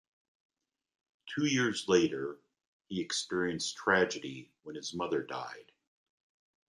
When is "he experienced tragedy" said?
2.87-4.51